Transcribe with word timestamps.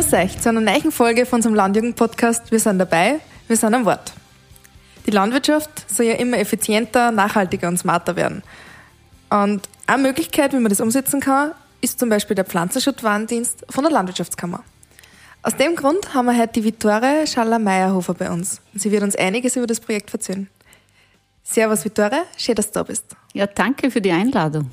Grüß 0.00 0.14
euch 0.14 0.40
zu 0.40 0.48
einer 0.48 0.62
neuen 0.62 0.90
Folge 0.92 1.26
von 1.26 1.40
unserem 1.40 1.54
Landjugend-Podcast. 1.54 2.50
Wir 2.50 2.58
sind 2.58 2.78
dabei, 2.78 3.20
wir 3.48 3.56
sind 3.58 3.74
am 3.74 3.84
Wort. 3.84 4.14
Die 5.04 5.10
Landwirtschaft 5.10 5.90
soll 5.90 6.06
ja 6.06 6.14
immer 6.14 6.38
effizienter, 6.38 7.10
nachhaltiger 7.10 7.68
und 7.68 7.76
smarter 7.76 8.16
werden. 8.16 8.42
Und 9.28 9.68
eine 9.86 10.02
Möglichkeit, 10.02 10.54
wie 10.54 10.58
man 10.58 10.70
das 10.70 10.80
umsetzen 10.80 11.20
kann, 11.20 11.52
ist 11.82 11.98
zum 11.98 12.08
Beispiel 12.08 12.34
der 12.34 12.46
Pflanzenschutzwarndienst 12.46 13.66
von 13.68 13.84
der 13.84 13.92
Landwirtschaftskammer. 13.92 14.64
Aus 15.42 15.56
dem 15.56 15.76
Grund 15.76 16.14
haben 16.14 16.24
wir 16.24 16.38
heute 16.38 16.54
die 16.54 16.64
Vittore 16.64 17.26
Schaller-Meyerhofer 17.26 18.14
bei 18.14 18.30
uns. 18.30 18.62
Sie 18.72 18.90
wird 18.90 19.02
uns 19.02 19.16
einiges 19.16 19.56
über 19.56 19.66
das 19.66 19.80
Projekt 19.80 20.14
erzählen. 20.14 20.48
Servus 21.42 21.84
Vittore, 21.84 22.22
schön, 22.38 22.54
dass 22.54 22.68
du 22.68 22.78
da 22.78 22.84
bist. 22.84 23.04
Ja, 23.34 23.46
danke 23.46 23.90
für 23.90 24.00
die 24.00 24.12
Einladung. 24.12 24.70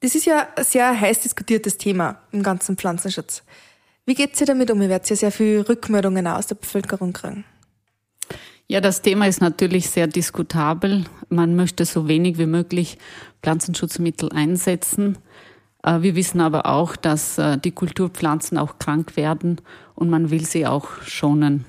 Das 0.00 0.14
ist 0.14 0.26
ja 0.26 0.48
ein 0.56 0.64
sehr 0.64 1.00
heiß 1.00 1.20
diskutiertes 1.20 1.78
Thema 1.78 2.20
im 2.32 2.42
ganzen 2.42 2.76
Pflanzenschutz. 2.76 3.42
Wie 4.04 4.14
geht 4.14 4.38
ihr 4.40 4.46
damit 4.46 4.70
um? 4.70 4.80
Ihr 4.82 4.88
werdet 4.88 5.08
ja 5.10 5.16
sehr 5.16 5.32
viele 5.32 5.68
Rückmeldungen 5.68 6.26
aus 6.26 6.46
der 6.46 6.54
Bevölkerung 6.56 7.12
kriegen. 7.12 7.44
Ja, 8.68 8.80
das 8.80 9.00
Thema 9.00 9.26
ist 9.26 9.40
natürlich 9.40 9.90
sehr 9.90 10.06
diskutabel. 10.06 11.04
Man 11.28 11.56
möchte 11.56 11.84
so 11.84 12.08
wenig 12.08 12.36
wie 12.38 12.46
möglich 12.46 12.98
Pflanzenschutzmittel 13.42 14.30
einsetzen. 14.32 15.18
Äh, 15.82 16.02
wir 16.02 16.16
wissen 16.16 16.40
aber 16.40 16.66
auch, 16.66 16.96
dass 16.96 17.38
äh, 17.38 17.58
die 17.58 17.70
Kulturpflanzen 17.70 18.58
auch 18.58 18.78
krank 18.78 19.16
werden 19.16 19.60
und 19.94 20.10
man 20.10 20.30
will 20.30 20.44
sie 20.44 20.66
auch 20.66 20.88
schonen. 21.02 21.64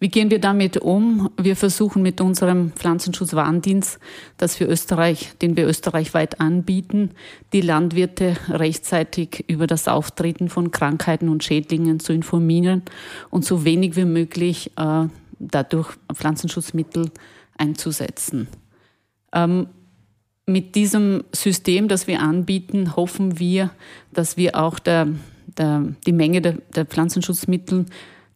Wie 0.00 0.08
gehen 0.08 0.30
wir 0.30 0.40
damit 0.40 0.78
um? 0.78 1.30
Wir 1.40 1.56
versuchen 1.56 2.02
mit 2.02 2.20
unserem 2.20 2.72
Pflanzenschutzwarndienst, 2.72 3.98
das 4.36 4.58
wir 4.60 4.68
Österreich, 4.68 5.32
den 5.40 5.56
wir 5.56 5.66
österreichweit 5.66 6.40
anbieten, 6.40 7.12
die 7.52 7.60
Landwirte 7.60 8.36
rechtzeitig 8.48 9.44
über 9.46 9.66
das 9.66 9.88
Auftreten 9.88 10.48
von 10.48 10.70
Krankheiten 10.70 11.28
und 11.28 11.44
Schädlingen 11.44 12.00
zu 12.00 12.12
informieren 12.12 12.82
und 13.30 13.44
so 13.44 13.64
wenig 13.64 13.96
wie 13.96 14.04
möglich 14.04 14.72
äh, 14.76 15.06
dadurch 15.38 15.88
Pflanzenschutzmittel 16.12 17.10
einzusetzen. 17.56 18.48
Ähm, 19.32 19.68
mit 20.46 20.74
diesem 20.74 21.24
System, 21.32 21.88
das 21.88 22.06
wir 22.06 22.20
anbieten, 22.20 22.96
hoffen 22.96 23.38
wir, 23.38 23.70
dass 24.12 24.36
wir 24.36 24.56
auch 24.56 24.78
der, 24.78 25.08
der, 25.56 25.94
die 26.06 26.12
Menge 26.12 26.42
der, 26.42 26.58
der 26.74 26.84
Pflanzenschutzmittel 26.84 27.86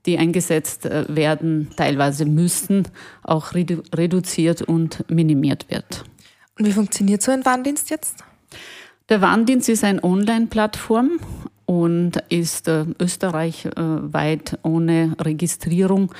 die 0.08 0.18
eingesetzt 0.18 0.86
äh, 0.86 1.04
werden, 1.08 1.68
teilweise 1.76 2.24
müssen, 2.24 2.88
auch 3.22 3.54
redu 3.54 3.82
reduziert 3.94 4.62
und 4.62 5.04
minimiert 5.08 5.70
wird. 5.70 6.04
Und 6.58 6.66
wie 6.66 6.72
funktioniert 6.72 7.22
so 7.22 7.30
ein 7.30 7.44
Warndienst 7.44 7.90
jetzt? 7.90 8.24
Der 9.08 9.20
Warndienst 9.20 9.68
ist 9.68 9.84
eine 9.84 10.02
Online-Plattform 10.02 11.20
und 11.66 12.16
ist 12.30 12.66
äh, 12.68 12.86
österreichweit 12.98 14.52
äh, 14.54 14.56
ohne 14.62 15.14
Registrierung 15.20 16.12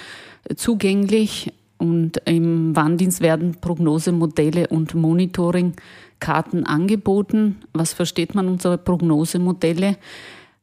zugänglich. 0.55 1.53
Und 1.79 2.21
im 2.25 2.77
Warndienst 2.77 3.21
werden 3.21 3.57
Prognosemodelle 3.61 4.67
und 4.69 4.95
Monitoringkarten 4.95 6.67
angeboten. 6.67 7.57
Was 7.73 7.95
versteht 7.95 8.35
man 8.35 8.49
unter 8.49 8.77
Prognosemodelle? 8.77 9.97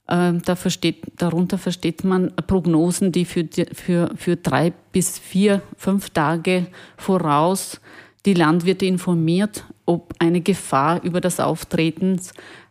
Ähm, 0.07 0.41
da 0.43 0.55
versteht, 0.55 1.03
darunter 1.17 1.57
versteht 1.57 2.03
man 2.03 2.31
Prognosen, 2.47 3.11
die 3.11 3.25
für, 3.25 3.47
für, 3.73 4.11
für 4.15 4.35
drei 4.35 4.71
bis 4.91 5.17
vier, 5.17 5.61
fünf 5.77 6.11
Tage 6.11 6.67
voraus 6.95 7.81
die 8.25 8.35
Landwirte 8.35 8.85
informiert, 8.85 9.65
ob 9.85 10.13
eine 10.19 10.41
Gefahr 10.41 11.03
über 11.03 11.21
das 11.21 11.39
Auftreten 11.39 12.19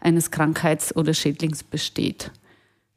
eines 0.01 0.31
Krankheits- 0.31 0.95
oder 0.95 1.15
Schädlings 1.15 1.65
besteht. 1.65 2.31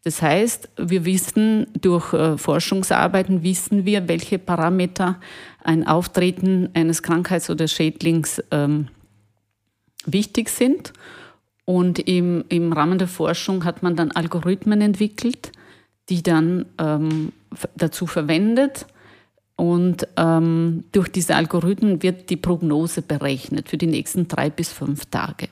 Das 0.03 0.21
heißt, 0.21 0.69
wir 0.77 1.05
wissen 1.05 1.67
durch 1.79 2.13
äh, 2.13 2.37
Forschungsarbeiten 2.37 3.43
wissen 3.43 3.85
wir, 3.85 4.07
welche 4.07 4.39
Parameter 4.39 5.19
ein 5.63 5.85
Auftreten 5.85 6.69
eines 6.75 7.03
Krankheits- 7.03 7.49
oder 7.49 7.67
Schädlings 7.67 8.41
ähm, 8.51 8.87
wichtig 10.05 10.49
sind 10.49 10.93
und 11.69 11.99
im, 11.99 12.45
im 12.47 12.71
Rahmen 12.71 12.97
der 12.97 13.09
Forschung 13.09 13.65
hat 13.65 13.83
man 13.83 13.97
dann 13.97 14.11
Algorithmen 14.11 14.79
entwickelt, 14.79 15.51
die 16.07 16.23
dann 16.23 16.65
ähm, 16.79 17.33
dazu 17.75 18.07
verwendet. 18.07 18.85
Und 19.57 20.07
ähm, 20.15 20.85
durch 20.93 21.09
diese 21.09 21.35
Algorithmen 21.35 22.01
wird 22.01 22.29
die 22.29 22.37
Prognose 22.37 23.01
berechnet 23.01 23.67
für 23.67 23.75
die 23.75 23.87
nächsten 23.87 24.29
drei 24.29 24.49
bis 24.49 24.71
fünf 24.71 25.07
Tage. 25.07 25.49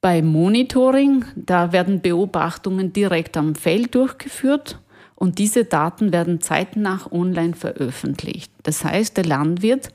Beim 0.00 0.26
Monitoring, 0.26 1.26
da 1.36 1.70
werden 1.70 2.00
Beobachtungen 2.00 2.92
direkt 2.92 3.36
am 3.36 3.54
Feld 3.54 3.94
durchgeführt 3.94 4.80
und 5.14 5.38
diese 5.38 5.64
Daten 5.64 6.12
werden 6.12 6.40
zeitnah 6.40 7.02
online 7.12 7.54
veröffentlicht. 7.54 8.50
Das 8.64 8.84
heißt, 8.84 9.16
der 9.16 9.26
Landwirt 9.26 9.90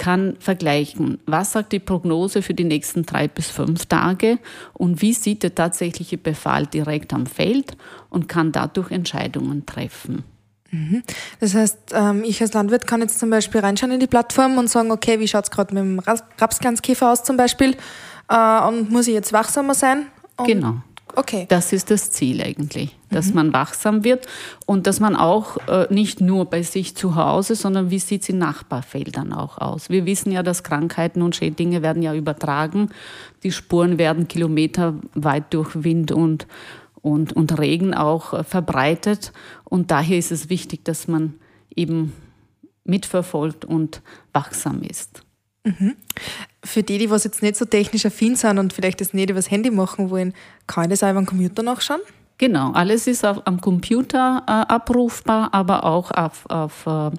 kann 0.00 0.36
vergleichen, 0.40 1.18
was 1.26 1.52
sagt 1.52 1.72
die 1.72 1.78
Prognose 1.78 2.40
für 2.40 2.54
die 2.54 2.64
nächsten 2.64 3.04
drei 3.04 3.28
bis 3.28 3.50
fünf 3.50 3.84
Tage 3.84 4.38
und 4.72 5.02
wie 5.02 5.12
sieht 5.12 5.42
der 5.42 5.54
tatsächliche 5.54 6.16
Befall 6.16 6.66
direkt 6.66 7.12
am 7.12 7.26
Feld 7.26 7.76
und 8.08 8.26
kann 8.26 8.50
dadurch 8.50 8.90
Entscheidungen 8.90 9.66
treffen. 9.66 10.24
Mhm. 10.70 11.02
Das 11.38 11.54
heißt, 11.54 11.78
ähm, 11.92 12.24
ich 12.24 12.40
als 12.40 12.54
Landwirt 12.54 12.86
kann 12.86 13.02
jetzt 13.02 13.18
zum 13.18 13.28
Beispiel 13.28 13.60
reinschauen 13.60 13.92
in 13.92 14.00
die 14.00 14.06
Plattform 14.06 14.56
und 14.56 14.70
sagen, 14.70 14.90
okay, 14.90 15.20
wie 15.20 15.28
schaut 15.28 15.44
es 15.44 15.50
gerade 15.50 15.74
mit 15.74 15.82
dem 15.82 15.98
Rapsglanzkäfer 15.98 17.12
aus 17.12 17.22
zum 17.22 17.36
Beispiel 17.36 17.76
äh, 18.30 18.60
und 18.68 18.90
muss 18.90 19.06
ich 19.06 19.12
jetzt 19.12 19.34
wachsamer 19.34 19.74
sein? 19.74 20.06
Und 20.38 20.46
genau. 20.46 20.76
Okay. 21.16 21.46
Das 21.48 21.72
ist 21.72 21.90
das 21.90 22.10
Ziel 22.10 22.42
eigentlich, 22.42 22.96
dass 23.10 23.28
mhm. 23.28 23.34
man 23.34 23.52
wachsam 23.52 24.04
wird 24.04 24.26
und 24.66 24.86
dass 24.86 25.00
man 25.00 25.16
auch 25.16 25.56
äh, 25.68 25.86
nicht 25.92 26.20
nur 26.20 26.46
bei 26.46 26.62
sich 26.62 26.96
zu 26.96 27.14
Hause, 27.14 27.54
sondern 27.54 27.90
wie 27.90 27.98
sieht 27.98 28.22
es 28.22 28.28
in 28.28 28.38
Nachbarfeldern 28.38 29.32
auch 29.32 29.58
aus. 29.58 29.90
Wir 29.90 30.06
wissen 30.06 30.32
ja, 30.32 30.42
dass 30.42 30.62
Krankheiten 30.62 31.22
und 31.22 31.36
Schädlinge 31.36 31.82
werden 31.82 32.02
ja 32.02 32.14
übertragen. 32.14 32.90
Die 33.42 33.52
Spuren 33.52 33.98
werden 33.98 34.28
kilometerweit 34.28 35.52
durch 35.52 35.82
Wind 35.82 36.12
und, 36.12 36.46
und, 37.02 37.32
und 37.32 37.58
Regen 37.58 37.94
auch 37.94 38.32
äh, 38.32 38.44
verbreitet. 38.44 39.32
Und 39.64 39.90
daher 39.90 40.18
ist 40.18 40.32
es 40.32 40.48
wichtig, 40.48 40.84
dass 40.84 41.08
man 41.08 41.34
eben 41.74 42.12
mitverfolgt 42.84 43.64
und 43.64 44.02
wachsam 44.32 44.82
ist. 44.82 45.22
Mhm. 45.64 45.96
Für 46.62 46.82
die, 46.82 46.98
die 46.98 47.10
was 47.10 47.24
jetzt 47.24 47.42
nicht 47.42 47.56
so 47.56 47.64
technisch 47.64 48.04
affin 48.04 48.36
sind 48.36 48.58
und 48.58 48.72
vielleicht 48.72 49.00
das 49.00 49.14
nicht 49.14 49.30
übers 49.30 49.50
Handy 49.50 49.70
machen 49.70 50.10
wollen, 50.10 50.34
kann 50.66 50.84
ich 50.84 50.90
das 50.90 51.02
auch 51.02 51.10
über 51.10 51.20
den 51.20 51.26
Computer 51.26 51.62
nachschauen? 51.62 52.00
Genau, 52.38 52.72
alles 52.72 53.06
ist 53.06 53.24
auf, 53.24 53.46
am 53.46 53.60
Computer 53.60 54.42
äh, 54.46 54.50
abrufbar, 54.50 55.52
aber 55.52 55.84
auch 55.84 56.10
auf, 56.10 56.44
auf 56.48 56.86
äh, 56.86 57.10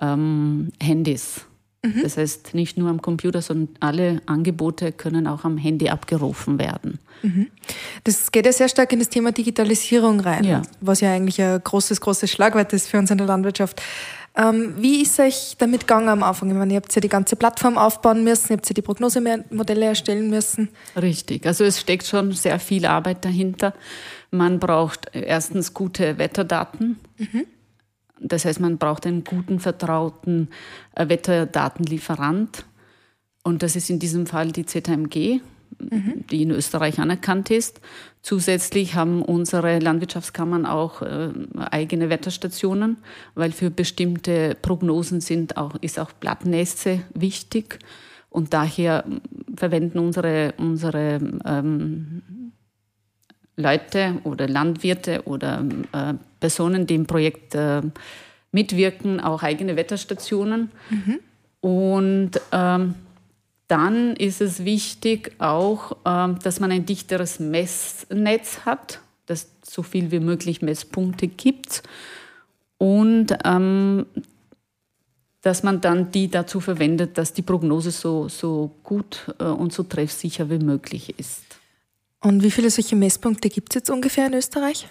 ähm, 0.00 0.72
Handys. 0.80 1.46
Mhm. 1.86 2.02
Das 2.02 2.16
heißt, 2.16 2.54
nicht 2.54 2.76
nur 2.76 2.90
am 2.90 3.02
Computer, 3.02 3.42
sondern 3.42 3.74
alle 3.80 4.20
Angebote 4.26 4.92
können 4.92 5.26
auch 5.26 5.44
am 5.44 5.58
Handy 5.58 5.88
abgerufen 5.88 6.58
werden. 6.58 6.98
Mhm. 7.22 7.48
Das 8.04 8.30
geht 8.32 8.46
ja 8.46 8.52
sehr 8.52 8.68
stark 8.68 8.92
in 8.92 8.98
das 8.98 9.08
Thema 9.08 9.32
Digitalisierung 9.32 10.20
rein, 10.20 10.44
ja. 10.44 10.62
was 10.80 11.00
ja 11.00 11.12
eigentlich 11.12 11.40
ein 11.40 11.60
großes, 11.62 12.00
großes 12.00 12.30
Schlagwort 12.30 12.72
ist 12.72 12.88
für 12.88 12.98
uns 12.98 13.10
in 13.10 13.18
der 13.18 13.26
Landwirtschaft. 13.26 13.82
Ähm, 14.36 14.74
wie 14.76 15.02
ist 15.02 15.18
euch 15.18 15.56
damit 15.58 15.82
gegangen 15.82 16.08
am 16.08 16.22
Anfang? 16.22 16.50
Ich 16.50 16.56
meine, 16.56 16.74
ihr 16.74 16.76
habt 16.76 16.94
ja 16.94 17.00
die 17.00 17.08
ganze 17.08 17.36
Plattform 17.36 17.78
aufbauen 17.78 18.22
müssen, 18.22 18.52
ihr 18.52 18.56
habt 18.58 18.68
ja 18.68 18.74
die 18.74 18.82
Prognosemodelle 18.82 19.86
erstellen 19.86 20.28
müssen. 20.28 20.68
Richtig, 20.94 21.46
also 21.46 21.64
es 21.64 21.80
steckt 21.80 22.06
schon 22.06 22.32
sehr 22.32 22.58
viel 22.58 22.84
Arbeit 22.84 23.24
dahinter. 23.24 23.72
Man 24.30 24.60
braucht 24.60 25.10
erstens 25.12 25.72
gute 25.72 26.18
Wetterdaten. 26.18 26.98
Mhm. 27.16 27.46
Das 28.20 28.44
heißt, 28.44 28.60
man 28.60 28.78
braucht 28.78 29.06
einen 29.06 29.24
guten, 29.24 29.58
vertrauten 29.60 30.48
äh, 30.94 31.08
Wetterdatenlieferant. 31.08 32.64
Und 33.42 33.62
das 33.62 33.76
ist 33.76 33.90
in 33.90 33.98
diesem 33.98 34.26
Fall 34.26 34.52
die 34.52 34.66
ZMG, 34.66 35.40
mhm. 35.78 36.24
die 36.30 36.42
in 36.42 36.50
Österreich 36.50 36.98
anerkannt 36.98 37.50
ist. 37.50 37.80
Zusätzlich 38.22 38.94
haben 38.94 39.22
unsere 39.22 39.78
Landwirtschaftskammern 39.78 40.66
auch 40.66 41.02
äh, 41.02 41.30
eigene 41.70 42.10
Wetterstationen, 42.10 42.96
weil 43.34 43.52
für 43.52 43.70
bestimmte 43.70 44.56
Prognosen 44.60 45.20
sind 45.20 45.56
auch, 45.56 45.76
ist 45.80 45.98
auch 45.98 46.12
Blattnässe 46.12 47.02
wichtig. 47.14 47.78
Und 48.30 48.52
daher 48.52 49.04
verwenden 49.56 49.98
unsere, 49.98 50.54
unsere 50.58 51.20
ähm, 51.44 52.22
Leute 53.56 54.16
oder 54.24 54.48
Landwirte 54.48 55.22
oder 55.24 55.64
äh, 55.92 56.14
Personen, 56.40 56.86
die 56.86 56.96
im 56.96 57.06
Projekt 57.06 57.54
äh, 57.54 57.82
mitwirken, 58.52 59.20
auch 59.20 59.42
eigene 59.42 59.76
Wetterstationen. 59.76 60.70
Mhm. 60.90 61.18
Und 61.60 62.30
ähm, 62.52 62.94
dann 63.68 64.14
ist 64.16 64.40
es 64.40 64.64
wichtig 64.64 65.32
auch, 65.38 65.96
ähm, 66.04 66.38
dass 66.42 66.60
man 66.60 66.70
ein 66.70 66.86
dichteres 66.86 67.40
Messnetz 67.40 68.60
hat, 68.64 69.00
dass 69.26 69.48
so 69.62 69.82
viel 69.82 70.10
wie 70.10 70.20
möglich 70.20 70.62
Messpunkte 70.62 71.26
gibt 71.26 71.82
und 72.78 73.36
ähm, 73.44 74.06
dass 75.42 75.62
man 75.62 75.80
dann 75.80 76.10
die 76.10 76.28
dazu 76.28 76.60
verwendet, 76.60 77.18
dass 77.18 77.32
die 77.32 77.42
Prognose 77.42 77.90
so, 77.90 78.28
so 78.28 78.72
gut 78.82 79.32
äh, 79.38 79.44
und 79.44 79.72
so 79.72 79.84
treffsicher 79.84 80.50
wie 80.50 80.58
möglich 80.58 81.18
ist. 81.18 81.42
Und 82.20 82.42
wie 82.42 82.50
viele 82.50 82.70
solche 82.70 82.96
Messpunkte 82.96 83.48
gibt 83.48 83.70
es 83.72 83.76
jetzt 83.76 83.90
ungefähr 83.90 84.26
in 84.26 84.34
Österreich? 84.34 84.88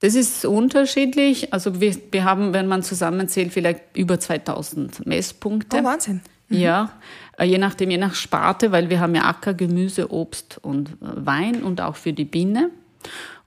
Das 0.00 0.14
ist 0.14 0.46
unterschiedlich. 0.46 1.52
Also 1.52 1.80
wir, 1.80 1.94
wir 2.10 2.24
haben, 2.24 2.54
wenn 2.54 2.66
man 2.66 2.82
zusammenzählt, 2.82 3.52
vielleicht 3.52 3.82
über 3.94 4.18
2000 4.18 5.06
Messpunkte. 5.06 5.78
Oh, 5.78 5.84
Wahnsinn. 5.84 6.22
Mhm. 6.50 6.58
Ja, 6.58 6.90
äh, 7.38 7.44
je 7.44 7.58
nachdem, 7.58 7.90
je 7.90 7.98
nach 7.98 8.14
Sparte, 8.14 8.72
weil 8.72 8.90
wir 8.90 9.00
haben 9.00 9.14
ja 9.14 9.24
Acker, 9.24 9.54
Gemüse, 9.54 10.12
Obst 10.12 10.58
und 10.62 10.90
äh, 10.90 10.94
Wein 11.00 11.62
und 11.62 11.80
auch 11.80 11.96
für 11.96 12.12
die 12.12 12.24
Biene. 12.24 12.70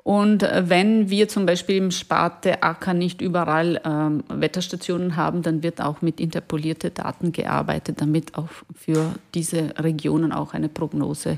Und 0.04 0.44
äh, 0.44 0.64
wenn 0.68 1.10
wir 1.10 1.30
zum 1.30 1.46
Beispiel 1.46 1.78
im 1.78 1.92
Sparte 1.92 2.62
Acker 2.64 2.94
nicht 2.94 3.22
überall 3.22 3.80
ähm, 3.86 4.24
Wetterstationen 4.28 5.16
haben, 5.16 5.44
dann 5.44 5.64
wird 5.64 5.80
auch 5.80 6.02
mit 6.02 6.20
interpolierte 6.20 6.92
Daten 6.92 7.32
gearbeitet, 7.32 8.02
damit 8.02 8.36
auch 8.36 8.50
für 8.76 9.16
diese 9.34 9.74
Regionen 9.78 10.34
auch 10.34 10.54
eine 10.54 10.68
Prognose 10.68 11.38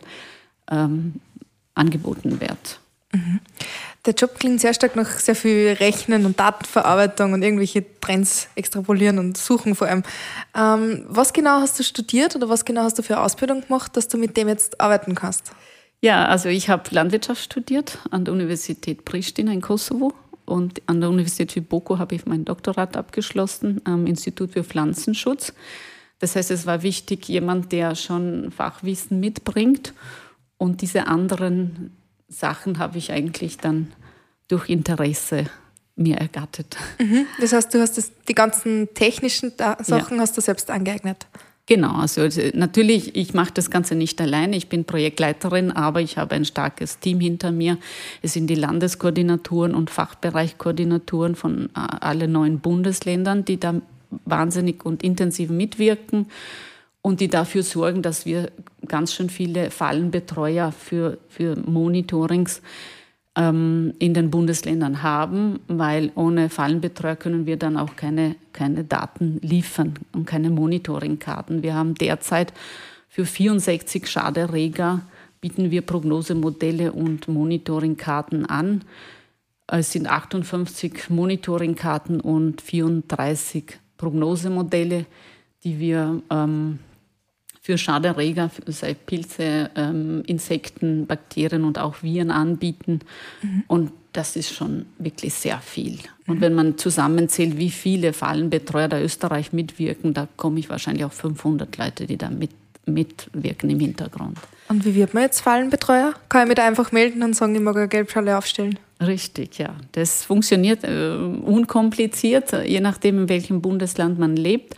ähm, 0.71 1.15
angeboten 1.75 2.41
wird. 2.41 2.79
Mhm. 3.13 3.39
Der 4.05 4.13
Job 4.13 4.35
klingt 4.37 4.61
sehr 4.61 4.73
stark 4.73 4.95
nach 4.95 5.09
sehr 5.19 5.35
viel 5.35 5.75
Rechnen 5.79 6.25
und 6.25 6.39
Datenverarbeitung 6.39 7.33
und 7.33 7.41
irgendwelche 7.41 7.83
Trends 7.99 8.47
extrapolieren 8.55 9.17
und 9.17 9.37
suchen 9.37 9.73
vor 9.73 9.87
allem. 9.87 10.03
Ähm, 10.55 11.05
was 11.07 11.33
genau 11.33 11.59
hast 11.59 11.79
du 11.79 11.83
studiert 11.83 12.35
oder 12.35 12.47
was 12.47 12.65
genau 12.65 12.83
hast 12.83 12.99
du 12.99 13.03
für 13.03 13.19
Ausbildung 13.19 13.61
gemacht, 13.61 13.97
dass 13.97 14.07
du 14.07 14.17
mit 14.17 14.37
dem 14.37 14.47
jetzt 14.47 14.79
arbeiten 14.79 15.15
kannst? 15.15 15.51
Ja, 16.01 16.25
also 16.25 16.49
ich 16.49 16.69
habe 16.69 16.83
Landwirtschaft 16.91 17.43
studiert 17.43 17.97
an 18.11 18.25
der 18.25 18.33
Universität 18.33 19.05
Pristina 19.05 19.51
in 19.51 19.61
Kosovo 19.61 20.13
und 20.45 20.83
an 20.85 21.01
der 21.01 21.09
Universität 21.09 21.67
Boko 21.67 21.97
habe 21.97 22.13
ich 22.13 22.27
mein 22.27 22.45
Doktorat 22.45 22.95
abgeschlossen 22.95 23.81
am 23.85 24.05
Institut 24.05 24.51
für 24.51 24.63
Pflanzenschutz. 24.63 25.53
Das 26.19 26.35
heißt, 26.35 26.51
es 26.51 26.67
war 26.67 26.83
wichtig, 26.83 27.27
jemand, 27.27 27.71
der 27.71 27.95
schon 27.95 28.51
Fachwissen 28.51 29.19
mitbringt 29.19 29.93
und 30.57 30.81
diese 30.81 31.07
anderen 31.07 31.91
Sachen 32.35 32.79
habe 32.79 32.97
ich 32.97 33.11
eigentlich 33.11 33.57
dann 33.57 33.91
durch 34.47 34.69
Interesse 34.69 35.45
mir 35.95 36.17
ergattert. 36.17 36.77
Mhm. 36.99 37.25
Das 37.39 37.53
heißt, 37.53 37.73
du 37.73 37.79
hast 37.79 37.97
das, 37.97 38.11
die 38.27 38.35
ganzen 38.35 38.93
technischen 38.93 39.53
Sachen 39.57 40.15
ja. 40.17 40.21
hast 40.21 40.35
du 40.37 40.41
selbst 40.41 40.69
angeeignet. 40.69 41.25
Genau, 41.67 41.95
also 41.95 42.21
äh, 42.21 42.51
natürlich, 42.53 43.15
ich 43.15 43.33
mache 43.33 43.51
das 43.53 43.71
Ganze 43.71 43.95
nicht 43.95 44.21
alleine. 44.21 44.55
Ich 44.55 44.69
bin 44.69 44.85
Projektleiterin, 44.85 45.71
aber 45.71 46.01
ich 46.01 46.17
habe 46.17 46.35
ein 46.35 46.45
starkes 46.45 46.99
Team 46.99 47.19
hinter 47.19 47.51
mir. 47.51 47.77
Es 48.21 48.33
sind 48.33 48.47
die 48.47 48.55
Landeskoordinatoren 48.55 49.73
und 49.73 49.89
Fachbereichkoordinatoren 49.89 51.35
von 51.35 51.69
äh, 51.69 51.79
allen 51.79 52.31
neuen 52.31 52.59
Bundesländern, 52.59 53.45
die 53.45 53.59
da 53.59 53.81
wahnsinnig 54.25 54.85
und 54.85 55.01
intensiv 55.01 55.49
mitwirken 55.49 56.27
und 57.05 57.19
die 57.19 57.27
dafür 57.27 57.61
sorgen, 57.61 58.01
dass 58.01 58.25
wir 58.25 58.51
ganz 58.87 59.13
schön 59.13 59.29
viele 59.29 59.69
Fallenbetreuer 59.69 60.71
für, 60.71 61.19
für 61.29 61.55
Monitorings 61.55 62.63
ähm, 63.35 63.93
in 63.99 64.15
den 64.15 64.31
Bundesländern 64.31 65.03
haben, 65.03 65.59
weil 65.67 66.11
ohne 66.15 66.49
Fallenbetreuer 66.49 67.15
können 67.15 67.45
wir 67.45 67.57
dann 67.57 67.77
auch 67.77 67.95
keine, 67.95 68.35
keine 68.53 68.85
Daten 68.85 69.37
liefern 69.43 69.93
und 70.13 70.25
keine 70.25 70.49
Monitoringkarten. 70.49 71.61
Wir 71.61 71.75
haben 71.75 71.93
derzeit 71.93 72.53
für 73.07 73.27
64 73.27 74.07
Schaderreger 74.07 75.01
bieten 75.41 75.69
wir 75.69 75.83
Prognosemodelle 75.83 76.91
und 76.91 77.27
Monitoringkarten 77.27 78.47
an. 78.47 78.81
Es 79.67 79.91
sind 79.91 80.09
58 80.09 81.11
Monitoringkarten 81.11 82.19
und 82.19 82.61
34 82.61 83.77
Prognosemodelle, 83.95 85.05
die 85.63 85.79
wir 85.79 86.23
ähm, 86.31 86.79
für 87.65 87.79
Schaderreger, 87.79 88.51
sei 88.67 88.93
Pilze, 88.93 89.71
ähm, 89.75 90.21
Insekten, 90.27 91.07
Bakterien 91.07 91.63
und 91.63 91.79
auch 91.79 92.03
Viren 92.03 92.29
anbieten. 92.29 92.99
Mhm. 93.41 93.63
Und 93.65 93.91
das 94.13 94.35
ist 94.35 94.53
schon 94.53 94.85
wirklich 94.99 95.33
sehr 95.33 95.57
viel. 95.61 95.97
Und 96.27 96.41
wenn 96.41 96.53
man 96.53 96.77
zusammenzählt, 96.77 97.57
wie 97.57 97.71
viele 97.71 98.13
Fallenbetreuer 98.13 98.87
da 98.87 99.01
Österreich 99.01 99.51
mitwirken, 99.51 100.13
da 100.13 100.27
komme 100.37 100.59
ich 100.59 100.69
wahrscheinlich 100.69 101.05
auf 101.05 101.13
500 101.13 101.75
Leute, 101.79 102.05
die 102.05 102.17
da 102.17 102.29
mit, 102.29 102.51
mitwirken 102.85 103.71
im 103.71 103.79
Hintergrund. 103.79 104.37
Und 104.67 104.85
wie 104.85 104.93
wird 104.93 105.15
man 105.15 105.23
jetzt 105.23 105.41
Fallenbetreuer? 105.41 106.13
Kann 106.29 106.43
ich 106.43 106.49
mich 106.49 106.55
da 106.57 106.67
einfach 106.67 106.91
melden 106.91 107.23
und 107.23 107.35
sagen, 107.35 107.55
ich 107.55 107.61
mag 107.61 107.77
eine 107.77 107.87
Gelbschale 107.87 108.37
aufstellen? 108.37 108.77
Richtig, 109.01 109.57
ja. 109.57 109.75
Das 109.93 110.23
funktioniert 110.23 110.83
äh, 110.83 111.15
unkompliziert, 111.15 112.51
je 112.65 112.79
nachdem, 112.79 113.23
in 113.23 113.29
welchem 113.29 113.61
Bundesland 113.61 114.19
man 114.19 114.35
lebt. 114.35 114.75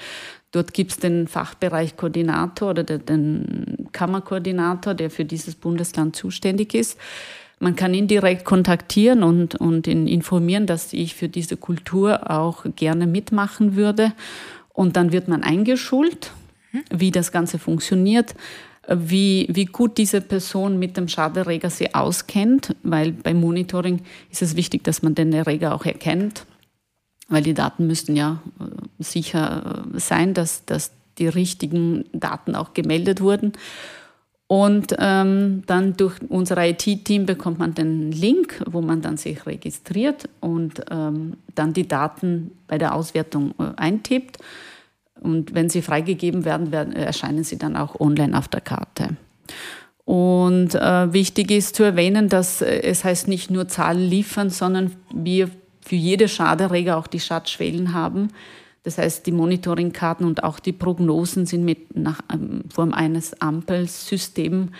Dort 0.51 0.73
gibt 0.73 0.91
es 0.91 0.97
den 0.97 1.27
Fachbereichkoordinator 1.27 2.69
oder 2.69 2.83
den 2.83 3.88
Kammerkoordinator, 3.91 4.94
der 4.94 5.09
für 5.09 5.25
dieses 5.25 5.55
Bundesland 5.55 6.15
zuständig 6.15 6.73
ist. 6.73 6.97
Man 7.59 7.75
kann 7.75 7.94
ihn 7.94 8.07
direkt 8.07 8.45
kontaktieren 8.45 9.23
und, 9.23 9.55
und 9.55 9.88
ihn 9.88 10.07
informieren, 10.07 10.67
dass 10.67 10.94
ich 10.94 11.15
für 11.15 11.27
diese 11.27 11.57
Kultur 11.57 12.29
auch 12.31 12.65
gerne 12.75 13.07
mitmachen 13.07 13.75
würde. 13.75 14.13
Und 14.73 14.95
dann 14.95 15.11
wird 15.11 15.27
man 15.27 15.44
eingeschult, 15.44 16.31
wie 16.91 17.11
das 17.11 17.31
Ganze 17.31 17.57
funktioniert, 17.57 18.35
wie, 18.88 19.47
wie 19.51 19.65
gut 19.65 19.97
diese 19.97 20.21
Person 20.21 20.79
mit 20.79 20.95
dem 20.95 21.07
Schaderreger 21.07 21.69
sie 21.69 21.94
auskennt, 21.94 22.75
weil 22.83 23.11
beim 23.11 23.41
Monitoring 23.41 24.01
ist 24.31 24.44
es 24.44 24.55
wichtig, 24.55 24.83
dass 24.83 25.01
man 25.01 25.15
den 25.15 25.33
Erreger 25.33 25.73
auch 25.73 25.85
erkennt 25.85 26.45
weil 27.29 27.44
die 27.44 27.53
Daten 27.53 27.88
müssten 27.88 28.15
ja 28.15 28.41
sicher 28.99 29.85
äh, 29.94 29.99
sein, 29.99 30.33
dass, 30.33 30.65
dass 30.65 30.91
die 31.17 31.27
richtigen 31.27 32.05
Daten 32.13 32.55
auch 32.55 32.73
gemeldet 32.73 33.21
wurden. 33.21 33.53
Und 34.47 34.95
ähm, 34.97 35.63
dann 35.65 35.97
durch 35.97 36.15
unser 36.29 36.57
IT-Team 36.57 37.25
bekommt 37.25 37.59
man 37.59 37.73
den 37.73 38.13
Link, 38.13 38.63
wo 38.65 38.81
man 38.81 39.01
dann 39.01 39.17
sich 39.17 39.45
registriert 39.45 40.29
und 40.39 40.85
ähm, 40.89 41.35
dann 41.53 41.73
die 41.73 41.88
Daten 41.88 42.51
bei 42.67 42.77
der 42.77 42.95
Auswertung 42.95 43.53
äh, 43.59 43.73
eintippt. 43.75 44.38
Und 45.19 45.53
wenn 45.53 45.69
sie 45.69 45.81
freigegeben 45.81 46.45
werden, 46.45 46.71
werden, 46.71 46.94
erscheinen 46.94 47.44
sie 47.44 47.57
dann 47.57 47.75
auch 47.75 47.99
online 47.99 48.38
auf 48.38 48.47
der 48.47 48.61
Karte. 48.61 49.17
Und 50.05 50.75
äh, 50.75 51.11
wichtig 51.11 51.51
ist 51.51 51.75
zu 51.75 51.83
erwähnen, 51.83 52.29
dass 52.29 52.61
äh, 52.61 52.79
es 52.83 53.03
heißt 53.03 53.27
nicht 53.27 53.51
nur 53.51 53.67
Zahlen 53.67 53.99
liefern, 54.09 54.49
sondern 54.49 54.94
wir 55.13 55.49
für 55.81 55.95
jede 55.95 56.29
Schaderreger 56.29 56.95
auch 56.95 57.07
die 57.07 57.19
Schadschwellen 57.19 57.94
haben. 57.94 58.29
Das 58.88 58.98
heißt, 58.98 59.25
die 59.25 59.34
Monitoringkarten 59.34 60.26
und 60.26 60.45
auch 60.45 60.59
die 60.59 60.71
Prognosen 60.71 61.45
sind 61.45 61.66
mit 61.66 61.94
nach 61.97 62.21
ähm, 62.33 62.61
Form 62.73 62.94
eines 62.94 63.42
Ampelsystems 63.42 64.71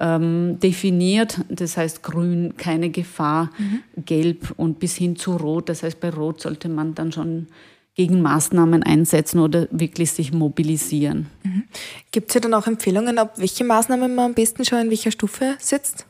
ähm, 0.00 0.58
definiert. 0.58 1.38
Das 1.48 1.76
heißt, 1.76 2.02
grün 2.02 2.54
keine 2.56 2.90
Gefahr, 2.90 3.52
mhm. 3.56 4.04
gelb 4.04 4.54
und 4.56 4.80
bis 4.80 4.96
hin 4.96 5.14
zu 5.14 5.36
rot. 5.36 5.68
Das 5.68 5.84
heißt, 5.84 6.00
bei 6.00 6.10
rot 6.10 6.40
sollte 6.40 6.68
man 6.68 6.96
dann 6.96 7.12
schon 7.12 7.46
Gegenmaßnahmen 7.94 8.82
einsetzen 8.82 9.38
oder 9.38 9.68
wirklich 9.70 10.10
sich 10.10 10.32
mobilisieren. 10.32 11.28
Mhm. 11.44 11.62
Gibt 12.10 12.30
es 12.30 12.34
ja 12.34 12.40
dann 12.40 12.54
auch 12.54 12.66
Empfehlungen, 12.66 13.20
ob 13.20 13.38
welche 13.38 13.62
Maßnahmen 13.62 14.16
man 14.16 14.24
am 14.24 14.34
besten 14.34 14.64
schon 14.64 14.80
in 14.80 14.90
welcher 14.90 15.12
Stufe 15.12 15.54
setzt? 15.60 16.06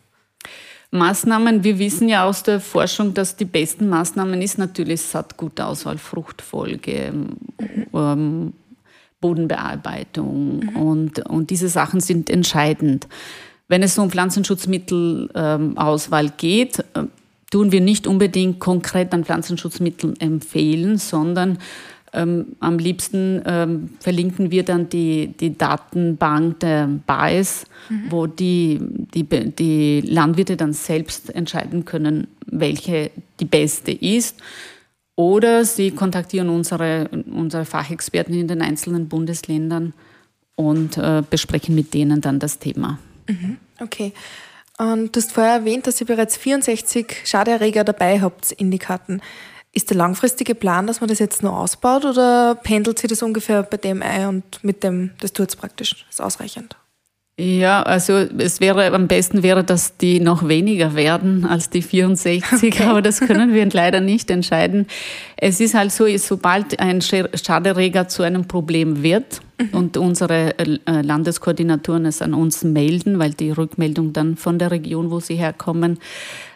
Maßnahmen, 0.94 1.64
wir 1.64 1.78
wissen 1.78 2.08
ja 2.08 2.24
aus 2.24 2.44
der 2.44 2.60
Forschung, 2.60 3.12
dass 3.14 3.36
die 3.36 3.44
besten 3.44 3.88
Maßnahmen 3.88 4.40
ist 4.40 4.58
natürlich 4.58 5.02
Saatgutauswahl, 5.02 5.98
Fruchtfolge, 5.98 7.12
mhm. 7.12 7.36
ähm, 7.92 8.52
Bodenbearbeitung 9.20 10.60
mhm. 10.60 10.76
und, 10.76 11.18
und 11.28 11.50
diese 11.50 11.68
Sachen 11.68 12.00
sind 12.00 12.30
entscheidend. 12.30 13.08
Wenn 13.66 13.82
es 13.82 13.98
um 13.98 14.08
Pflanzenschutzmittelauswahl 14.10 16.26
ähm, 16.26 16.32
geht, 16.36 16.78
äh, 16.78 16.84
tun 17.50 17.72
wir 17.72 17.80
nicht 17.80 18.06
unbedingt 18.06 18.60
konkret 18.60 19.12
an 19.14 19.24
Pflanzenschutzmitteln 19.24 20.20
empfehlen, 20.20 20.98
sondern 20.98 21.58
ähm, 22.14 22.56
am 22.60 22.78
liebsten 22.78 23.42
ähm, 23.44 23.90
verlinken 24.00 24.50
wir 24.50 24.64
dann 24.64 24.88
die, 24.88 25.34
die 25.38 25.56
Datenbank 25.56 26.60
der 26.60 26.88
BAES, 27.06 27.66
mhm. 27.88 28.02
wo 28.10 28.26
die, 28.26 28.80
die, 29.14 29.24
die 29.24 30.00
Landwirte 30.00 30.56
dann 30.56 30.72
selbst 30.72 31.34
entscheiden 31.34 31.84
können, 31.84 32.28
welche 32.46 33.10
die 33.40 33.44
beste 33.44 33.92
ist. 33.92 34.40
Oder 35.16 35.64
sie 35.64 35.90
kontaktieren 35.92 36.48
unsere, 36.48 37.08
unsere 37.30 37.64
Fachexperten 37.64 38.34
in 38.34 38.48
den 38.48 38.62
einzelnen 38.62 39.08
Bundesländern 39.08 39.92
und 40.56 40.96
äh, 40.96 41.22
besprechen 41.28 41.74
mit 41.74 41.94
denen 41.94 42.20
dann 42.20 42.38
das 42.38 42.58
Thema. 42.58 42.98
Mhm. 43.28 43.58
Okay. 43.80 44.12
Und 44.78 45.14
du 45.14 45.20
hast 45.20 45.32
vorher 45.32 45.54
erwähnt, 45.54 45.86
dass 45.86 46.00
ihr 46.00 46.06
bereits 46.06 46.36
64 46.36 47.22
Schaderreger 47.24 47.84
dabei 47.84 48.20
habt 48.20 48.50
in 48.52 48.70
die 48.70 48.78
Karten. 48.78 49.20
Ist 49.74 49.90
der 49.90 49.96
langfristige 49.96 50.54
Plan, 50.54 50.86
dass 50.86 51.00
man 51.00 51.08
das 51.08 51.18
jetzt 51.18 51.42
noch 51.42 51.56
ausbaut 51.56 52.04
oder 52.04 52.54
pendelt 52.54 52.98
sich 52.98 53.10
das 53.10 53.22
ungefähr 53.22 53.62
bei 53.64 53.76
dem 53.76 54.02
ein 54.02 54.28
und 54.28 54.62
mit 54.62 54.82
dem, 54.84 55.10
das 55.20 55.32
tut 55.32 55.48
es 55.48 55.56
praktisch, 55.56 56.06
ist 56.08 56.22
ausreichend? 56.22 56.76
Ja, 57.36 57.82
also 57.82 58.12
es 58.12 58.60
wäre 58.60 58.92
am 58.92 59.08
besten 59.08 59.42
wäre, 59.42 59.64
dass 59.64 59.96
die 59.96 60.20
noch 60.20 60.46
weniger 60.46 60.94
werden 60.94 61.44
als 61.44 61.68
die 61.68 61.82
64, 61.82 62.44
okay. 62.52 62.84
aber 62.84 63.02
das 63.02 63.18
können 63.18 63.52
wir 63.52 63.68
leider 63.72 64.00
nicht 64.00 64.30
entscheiden. 64.30 64.86
Es 65.36 65.58
ist 65.58 65.74
halt 65.74 65.90
so, 65.90 66.06
sobald 66.16 66.78
ein 66.78 67.00
Schaderreger 67.02 68.06
zu 68.06 68.22
einem 68.22 68.46
Problem 68.46 69.02
wird, 69.02 69.40
mhm. 69.58 69.68
und 69.72 69.96
unsere 69.96 70.58
äh, 70.58 70.78
Landeskoordinatoren 70.86 72.06
es 72.06 72.22
an 72.22 72.34
uns 72.34 72.64
melden, 72.64 73.18
weil 73.18 73.32
die 73.32 73.50
Rückmeldung 73.50 74.12
dann 74.12 74.36
von 74.36 74.58
der 74.58 74.70
Region, 74.70 75.10
wo 75.10 75.20
sie 75.20 75.36
herkommen, 75.36 75.98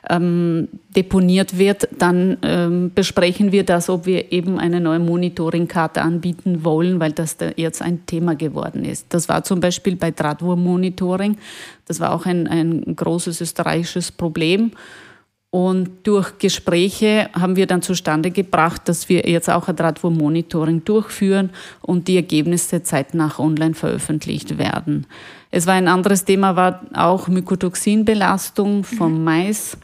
ähm, 0.08 0.68
deponiert 0.94 1.58
wird, 1.58 1.88
dann 1.98 2.38
ähm, 2.42 2.92
besprechen 2.94 3.52
wir 3.52 3.64
das, 3.64 3.88
ob 3.88 4.06
wir 4.06 4.32
eben 4.32 4.58
eine 4.58 4.80
neue 4.80 4.98
Monitoringkarte 4.98 6.02
anbieten 6.02 6.64
wollen, 6.64 7.00
weil 7.00 7.12
das 7.12 7.36
da 7.36 7.50
jetzt 7.56 7.82
ein 7.82 8.06
Thema 8.06 8.34
geworden 8.34 8.84
ist. 8.84 9.06
Das 9.10 9.28
war 9.28 9.44
zum 9.44 9.60
Beispiel 9.60 9.96
bei 9.96 10.10
Drahtwurm-Monitoring. 10.10 11.36
Das 11.86 12.00
war 12.00 12.12
auch 12.12 12.26
ein, 12.26 12.46
ein 12.46 12.96
großes 12.96 13.40
österreichisches 13.40 14.12
Problem. 14.12 14.72
Und 15.50 16.06
durch 16.06 16.38
Gespräche 16.38 17.30
haben 17.32 17.56
wir 17.56 17.66
dann 17.66 17.80
zustande 17.80 18.30
gebracht, 18.30 18.82
dass 18.84 19.08
wir 19.08 19.26
jetzt 19.26 19.48
auch 19.48 19.66
ein 19.68 19.76
Drahtwurm-Monitoring 19.76 20.84
durchführen 20.84 21.50
und 21.80 22.06
die 22.06 22.16
Ergebnisse 22.16 22.82
zeitnah 22.82 23.38
online 23.38 23.74
veröffentlicht 23.74 24.58
werden. 24.58 25.06
Es 25.50 25.66
war 25.66 25.74
ein 25.74 25.88
anderes 25.88 26.26
Thema, 26.26 26.54
war 26.56 26.82
auch 26.92 27.28
Mykotoxinbelastung 27.28 28.84
vom 28.84 29.18
mhm. 29.18 29.24
Mais. 29.24 29.78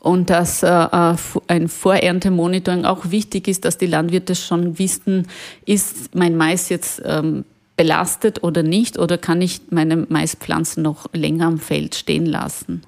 Und 0.00 0.30
dass 0.30 0.62
äh, 0.62 0.68
äh 0.68 1.16
ein 1.48 1.68
Vorerntemonitoring 1.68 2.84
auch 2.84 3.10
wichtig 3.10 3.48
ist, 3.48 3.64
dass 3.64 3.78
die 3.78 3.86
Landwirte 3.86 4.34
schon 4.34 4.78
wissen, 4.78 5.28
ist 5.64 6.14
mein 6.14 6.36
Mais 6.36 6.68
jetzt 6.68 7.02
ähm, 7.04 7.44
belastet 7.76 8.42
oder 8.42 8.62
nicht 8.62 8.98
oder 8.98 9.18
kann 9.18 9.42
ich 9.42 9.60
meine 9.70 9.96
Maispflanzen 9.96 10.82
noch 10.82 11.06
länger 11.12 11.46
am 11.46 11.58
Feld 11.58 11.94
stehen 11.94 12.26
lassen. 12.26 12.82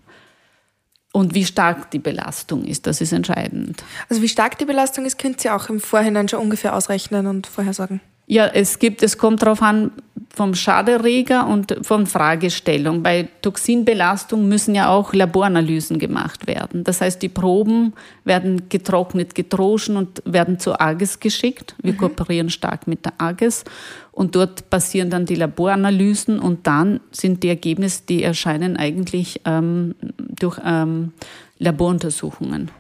Und 1.13 1.35
wie 1.35 1.45
stark 1.45 1.91
die 1.91 1.99
Belastung 1.99 2.65
ist, 2.65 2.87
das 2.87 3.01
ist 3.01 3.13
entscheidend. 3.13 3.83
Also 4.09 4.23
wie 4.23 4.29
stark 4.29 4.59
die 4.59 4.67
Belastung 4.67 5.05
ist, 5.05 5.19
könnt 5.19 5.45
ihr 5.45 5.55
auch 5.57 5.69
im 5.69 5.81
Vorhinein 5.81 6.29
schon 6.29 6.41
ungefähr 6.41 6.77
ausrechnen 6.77 7.27
und 7.27 7.47
vorhersagen. 7.47 8.01
Ja, 8.27 8.47
es 8.47 8.79
gibt, 8.79 9.03
es 9.03 9.17
kommt 9.17 9.41
darauf 9.41 9.63
an, 9.63 9.91
vom 10.31 10.55
Schaderreger 10.55 11.47
und 11.47 11.77
von 11.83 12.07
Fragestellung. 12.07 13.03
Bei 13.03 13.29
Toxinbelastung 13.43 14.49
müssen 14.49 14.75
ja 14.75 14.89
auch 14.89 15.13
Laboranalysen 15.13 15.99
gemacht 15.99 16.47
werden. 16.47 16.85
Das 16.85 17.01
heißt, 17.01 17.21
die 17.23 17.29
Proben 17.29 17.93
werden 18.25 18.69
getrocknet, 18.69 19.35
gedroschen 19.35 19.97
und 19.97 20.23
werden 20.25 20.61
zur 20.61 20.81
AGES 20.81 21.19
geschickt. 21.21 21.75
Wir 21.83 21.95
mhm. 21.95 21.99
kooperieren 21.99 22.51
stark 22.51 22.87
mit 22.87 23.05
der 23.05 23.15
AGES 23.19 23.65
und 24.13 24.37
dort 24.37 24.71
passieren 24.71 25.11
dann 25.11 25.27
die 25.27 25.35
Laboranalysen 25.35 26.39
und 26.39 26.67
dann 26.67 27.01
sind 27.11 27.43
die 27.43 27.49
Ergebnisse, 27.49 28.03
die 28.09 28.23
erscheinen 28.23 28.77
eigentlich 28.77 29.41
ähm, 29.45 29.95
durch 30.19 30.59
ähm, 30.65 31.13
Laboruntersuchungen. 31.59 32.71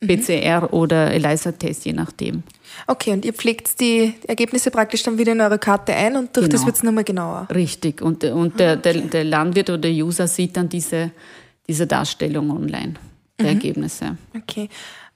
Mhm. 0.00 0.08
PCR 0.08 0.72
oder 0.72 1.10
ELISA-Test, 1.12 1.86
je 1.86 1.92
nachdem. 1.92 2.42
Okay, 2.86 3.12
und 3.12 3.24
ihr 3.24 3.32
pflegt 3.32 3.80
die 3.80 4.14
Ergebnisse 4.26 4.70
praktisch 4.70 5.02
dann 5.02 5.16
wieder 5.16 5.32
in 5.32 5.40
eure 5.40 5.58
Karte 5.58 5.94
ein 5.94 6.16
und 6.16 6.36
durch 6.36 6.46
genau. 6.46 6.58
das 6.58 6.66
wird 6.66 6.76
es 6.76 6.82
nochmal 6.82 7.04
genauer. 7.04 7.48
Richtig, 7.54 8.02
und, 8.02 8.22
und 8.24 8.60
der, 8.60 8.78
okay. 8.78 8.92
der, 8.92 9.02
der, 9.02 9.24
Landwirt 9.24 9.70
oder 9.70 9.78
der 9.78 9.92
User 9.92 10.28
sieht 10.28 10.56
dann 10.56 10.68
diese, 10.68 11.12
diese 11.66 11.86
Darstellung 11.86 12.50
online 12.50 12.94
der 13.38 13.46
mhm. 13.46 13.52
Ergebnisse. 13.52 14.18
Okay. 14.36 14.68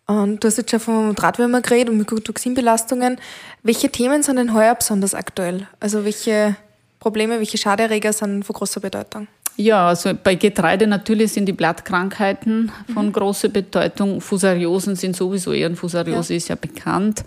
Und 0.06 0.42
du 0.42 0.48
hast 0.48 0.56
jetzt 0.56 0.70
schon 0.70 0.80
vom 0.80 1.14
Drahtwürmer 1.14 1.60
geredet 1.60 1.90
und 1.90 1.98
Mykotoxinbelastungen. 1.98 3.18
Welche 3.62 3.90
Themen 3.90 4.22
sind 4.22 4.36
denn 4.36 4.54
heuer 4.54 4.74
besonders 4.74 5.14
aktuell? 5.14 5.68
Also 5.78 6.04
welche 6.04 6.56
Probleme, 6.98 7.38
welche 7.38 7.58
Schaderreger 7.58 8.12
sind 8.12 8.44
von 8.44 8.54
großer 8.54 8.80
Bedeutung? 8.80 9.28
Ja, 9.60 9.88
also 9.88 10.12
bei 10.14 10.36
Getreide 10.36 10.86
natürlich 10.86 11.32
sind 11.32 11.44
die 11.44 11.52
Blattkrankheiten 11.52 12.72
von 12.94 13.06
mhm. 13.06 13.12
großer 13.12 13.50
Bedeutung. 13.50 14.22
Fusariosen 14.22 14.96
sind 14.96 15.14
sowieso, 15.14 15.52
eher 15.52 15.74
Fusariose 15.76 16.32
ja. 16.32 16.36
ist 16.38 16.48
ja 16.48 16.54
bekannt. 16.54 17.22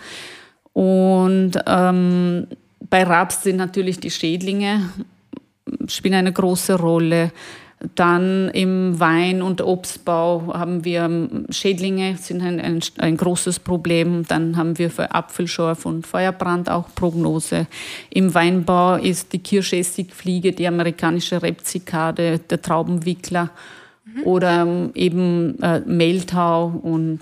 Und 0.73 1.51
ähm, 1.67 2.47
bei 2.89 3.03
Raps 3.03 3.43
sind 3.43 3.57
natürlich 3.57 3.99
die 3.99 4.09
Schädlinge, 4.09 4.89
spielen 5.85 6.15
eine 6.15 6.33
große 6.33 6.73
Rolle. 6.73 7.31
Dann 7.95 8.49
im 8.49 8.99
Wein- 8.99 9.41
und 9.41 9.61
Obstbau 9.61 10.53
haben 10.53 10.85
wir 10.85 11.03
ähm, 11.03 11.45
Schädlinge, 11.49 12.15
sind 12.17 12.41
ein, 12.41 12.59
ein, 12.59 12.79
ein, 12.97 13.17
großes 13.17 13.59
Problem. 13.59 14.25
Dann 14.25 14.55
haben 14.55 14.77
wir 14.77 14.89
für 14.89 15.11
Apfelschorf 15.11 15.85
und 15.85 16.07
Feuerbrand 16.07 16.69
auch 16.69 16.87
Prognose. 16.95 17.67
Im 18.09 18.33
Weinbau 18.33 18.95
ist 18.95 19.33
die 19.33 19.39
Kirschessigfliege, 19.39 20.53
die 20.53 20.67
amerikanische 20.67 21.41
Repzikade, 21.41 22.39
der 22.39 22.61
Traubenwickler 22.61 23.49
mhm. 24.05 24.23
oder 24.23 24.61
ähm, 24.61 24.91
eben 24.95 25.61
äh, 25.61 25.81
Mehltau 25.81 26.67
und 26.67 27.19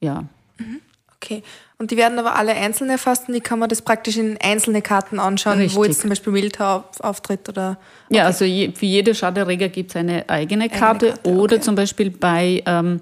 ja. 0.00 0.24
Mhm. 0.58 0.80
Okay. 1.16 1.42
Und 1.80 1.90
die 1.90 1.96
werden 1.96 2.18
aber 2.18 2.36
alle 2.36 2.52
einzeln 2.52 2.90
erfasst 2.90 3.26
und 3.26 3.32
die 3.32 3.40
kann 3.40 3.58
man 3.58 3.70
das 3.70 3.80
praktisch 3.80 4.18
in 4.18 4.36
einzelne 4.38 4.82
Karten 4.82 5.18
anschauen, 5.18 5.56
Richtig. 5.56 5.78
wo 5.78 5.84
jetzt 5.84 6.02
zum 6.02 6.10
Beispiel 6.10 6.34
Wildhau 6.34 6.84
auftritt 6.98 7.48
oder. 7.48 7.78
Okay. 8.10 8.18
Ja, 8.18 8.26
also 8.26 8.44
je, 8.44 8.72
für 8.72 8.84
jede 8.84 9.14
Schaderreger 9.14 9.70
gibt 9.70 9.88
es 9.88 9.96
eine 9.96 10.28
eigene 10.28 10.68
Karte, 10.68 11.06
eigene 11.06 11.12
Karte 11.12 11.30
oder 11.30 11.54
okay. 11.54 11.60
zum 11.60 11.76
Beispiel 11.76 12.10
bei 12.10 12.62
ähm, 12.66 13.00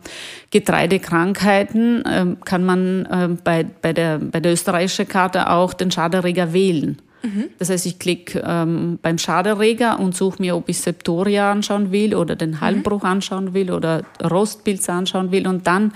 Getreidekrankheiten 0.53 2.05
ähm, 2.09 2.37
kann 2.45 2.65
man 2.65 3.09
ähm, 3.11 3.39
bei, 3.43 3.65
bei, 3.65 3.93
der, 3.93 4.21
bei 4.21 4.39
der 4.39 4.53
österreichischen 4.53 5.09
Karte 5.09 5.51
auch 5.51 5.75
den 5.75 5.91
Schaderreger 5.91 6.53
wählen. 6.53 7.03
Mhm. 7.23 7.45
Das 7.59 7.71
heißt, 7.71 7.87
ich 7.87 7.99
klicke 7.99 8.43
ähm, 8.47 8.99
beim 9.03 9.19
Schaderreger 9.19 9.99
und 9.99 10.17
suche 10.17 10.41
mir, 10.41 10.57
ob 10.57 10.69
ich 10.69 10.79
Septoria 10.79 11.51
anschauen 11.51 11.91
will 11.91 12.15
oder 12.15 12.37
den 12.37 12.61
Halmbruch 12.61 13.03
mhm. 13.03 13.09
anschauen 13.09 13.55
will 13.55 13.73
oder 13.73 14.03
Rostpilz 14.23 14.89
anschauen 14.89 15.33
will. 15.33 15.47
Und 15.47 15.67
dann 15.67 15.93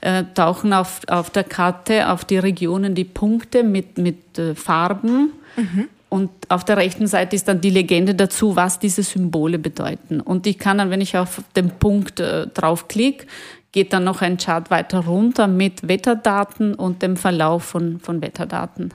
äh, 0.00 0.24
tauchen 0.34 0.72
auf, 0.72 1.00
auf 1.08 1.30
der 1.30 1.44
Karte 1.44 2.10
auf 2.10 2.24
die 2.24 2.38
Regionen 2.38 2.94
die 2.94 3.04
Punkte 3.04 3.62
mit, 3.62 3.98
mit 3.98 4.38
äh, 4.38 4.54
Farben. 4.54 5.32
Mhm. 5.56 5.88
Und 6.08 6.30
auf 6.48 6.64
der 6.64 6.76
rechten 6.76 7.06
Seite 7.06 7.36
ist 7.36 7.48
dann 7.48 7.62
die 7.62 7.70
Legende 7.70 8.14
dazu, 8.14 8.54
was 8.54 8.78
diese 8.78 9.02
Symbole 9.02 9.58
bedeuten. 9.58 10.20
Und 10.20 10.46
ich 10.46 10.58
kann 10.58 10.76
dann, 10.76 10.90
wenn 10.90 11.00
ich 11.00 11.16
auf 11.16 11.42
den 11.56 11.70
Punkt 11.70 12.20
äh, 12.20 12.48
draufklicke, 12.48 13.26
geht 13.72 13.94
dann 13.94 14.04
noch 14.04 14.20
ein 14.20 14.36
Chart 14.36 14.70
weiter 14.70 15.06
runter 15.06 15.46
mit 15.46 15.88
Wetterdaten 15.88 16.74
und 16.74 17.00
dem 17.00 17.16
Verlauf 17.16 17.64
von, 17.64 17.98
von 17.98 18.20
Wetterdaten. 18.20 18.92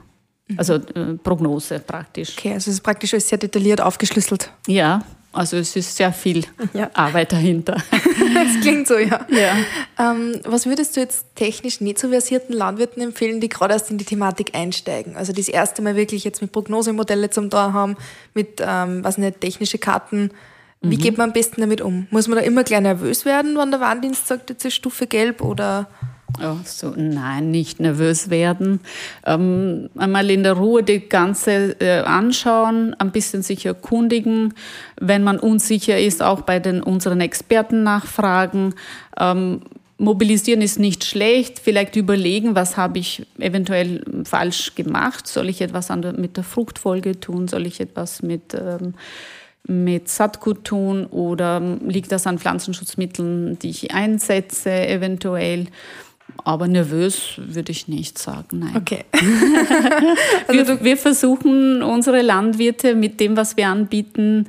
Also 0.56 0.74
äh, 0.74 1.14
Prognose 1.22 1.78
praktisch. 1.80 2.34
Okay, 2.38 2.52
also 2.52 2.70
es 2.70 2.76
ist 2.76 2.82
praktisch 2.82 3.12
alles 3.12 3.28
sehr 3.28 3.38
detailliert 3.38 3.80
aufgeschlüsselt. 3.80 4.50
Ja, 4.66 5.02
also 5.32 5.58
es 5.58 5.76
ist 5.76 5.94
sehr 5.94 6.12
viel 6.12 6.44
ja. 6.72 6.90
Arbeit 6.94 7.32
dahinter. 7.32 7.74
das 8.34 8.60
klingt 8.62 8.88
so, 8.88 8.96
ja. 8.96 9.26
ja. 9.28 9.56
Ähm, 9.98 10.40
was 10.44 10.66
würdest 10.66 10.96
du 10.96 11.00
jetzt 11.00 11.26
technisch 11.34 11.80
nicht 11.80 11.98
so 11.98 12.08
versierten 12.08 12.54
Landwirten 12.54 13.02
empfehlen, 13.02 13.40
die 13.40 13.48
gerade 13.48 13.74
erst 13.74 13.90
in 13.90 13.98
die 13.98 14.04
Thematik 14.04 14.54
einsteigen? 14.54 15.16
Also 15.16 15.32
das 15.32 15.48
erste 15.48 15.82
Mal 15.82 15.96
wirklich 15.96 16.24
jetzt 16.24 16.40
mit 16.40 16.50
Prognosemodelle 16.50 17.28
zum 17.28 17.50
Tor 17.50 17.74
haben, 17.74 17.96
mit, 18.32 18.60
ähm, 18.60 19.04
was 19.04 19.18
nicht, 19.18 19.40
technische 19.40 19.78
Karten. 19.78 20.30
Wie 20.80 20.96
mhm. 20.96 21.00
geht 21.00 21.18
man 21.18 21.28
am 21.28 21.32
besten 21.34 21.60
damit 21.60 21.82
um? 21.82 22.06
Muss 22.10 22.26
man 22.26 22.38
da 22.38 22.44
immer 22.44 22.64
gleich 22.64 22.80
nervös 22.80 23.24
werden, 23.24 23.56
wenn 23.58 23.70
der 23.70 23.80
Warndienst 23.80 24.26
sagt, 24.28 24.50
jetzt 24.50 24.64
ist 24.64 24.74
Stufe 24.74 25.06
gelb 25.06 25.42
oder... 25.42 25.88
Oh, 26.42 26.56
so, 26.64 26.92
nein, 26.94 27.50
nicht 27.50 27.80
nervös 27.80 28.30
werden. 28.30 28.80
Ähm, 29.26 29.90
einmal 29.96 30.30
in 30.30 30.42
der 30.42 30.52
Ruhe 30.52 30.82
die 30.82 31.00
ganze 31.00 31.80
äh, 31.80 32.00
anschauen, 32.00 32.94
ein 32.98 33.10
bisschen 33.10 33.42
sich 33.42 33.66
erkundigen. 33.66 34.54
Wenn 35.00 35.24
man 35.24 35.38
unsicher 35.38 35.98
ist, 35.98 36.22
auch 36.22 36.42
bei 36.42 36.60
den 36.60 36.82
unseren 36.82 37.20
Experten 37.20 37.82
nachfragen. 37.82 38.74
Ähm, 39.18 39.62
mobilisieren 39.96 40.62
ist 40.62 40.78
nicht 40.78 41.04
schlecht. 41.04 41.58
Vielleicht 41.58 41.96
überlegen, 41.96 42.54
was 42.54 42.76
habe 42.76 42.98
ich 42.98 43.26
eventuell 43.38 44.04
falsch 44.24 44.74
gemacht? 44.76 45.26
Soll 45.26 45.48
ich 45.48 45.60
etwas 45.60 45.88
der, 45.88 46.12
mit 46.12 46.36
der 46.36 46.44
Fruchtfolge 46.44 47.18
tun? 47.18 47.48
Soll 47.48 47.66
ich 47.66 47.80
etwas 47.80 48.22
mit 48.22 48.54
ähm, 48.54 48.94
mit 49.70 50.08
Satgut 50.08 50.64
tun 50.64 51.04
oder 51.06 51.60
liegt 51.86 52.10
das 52.10 52.26
an 52.26 52.38
Pflanzenschutzmitteln, 52.38 53.58
die 53.58 53.68
ich 53.68 53.92
einsetze 53.92 54.70
eventuell? 54.70 55.66
Aber 56.44 56.68
nervös 56.68 57.32
würde 57.36 57.72
ich 57.72 57.88
nicht 57.88 58.18
sagen, 58.18 58.60
nein. 58.60 58.76
Okay. 58.76 59.04
also 60.46 60.66
wir, 60.66 60.84
wir, 60.84 60.96
versuchen 60.96 61.82
unsere 61.82 62.22
Landwirte 62.22 62.94
mit 62.94 63.20
dem, 63.20 63.36
was 63.36 63.56
wir 63.56 63.68
anbieten, 63.68 64.46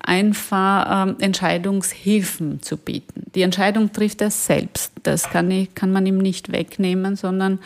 einfach 0.00 1.08
ähm, 1.08 1.16
Entscheidungshilfen 1.20 2.62
zu 2.62 2.76
bieten. 2.76 3.26
Die 3.34 3.42
Entscheidung 3.42 3.92
trifft 3.92 4.20
er 4.20 4.30
selbst. 4.30 4.92
Das 5.02 5.30
kann, 5.30 5.50
ich, 5.50 5.74
kann 5.74 5.92
man 5.92 6.06
ihm 6.06 6.18
nicht 6.18 6.52
wegnehmen, 6.52 7.16
sondern 7.16 7.58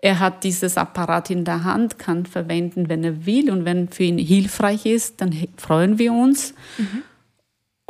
er 0.00 0.18
hat 0.18 0.44
dieses 0.44 0.76
Apparat 0.76 1.30
in 1.30 1.44
der 1.44 1.64
Hand, 1.64 1.98
kann 1.98 2.26
verwenden, 2.26 2.88
wenn 2.88 3.04
er 3.04 3.26
will 3.26 3.50
und 3.50 3.64
wenn 3.64 3.88
für 3.88 4.04
ihn 4.04 4.18
hilfreich 4.18 4.86
ist, 4.86 5.20
dann 5.20 5.34
freuen 5.56 5.98
wir 5.98 6.12
uns. 6.12 6.54
Mhm. 6.78 7.02